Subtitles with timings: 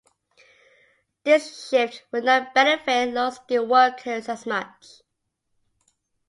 [1.23, 5.03] This shift would not benefit low-skill workers as much.